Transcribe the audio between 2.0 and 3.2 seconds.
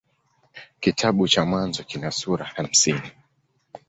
sura hamsini.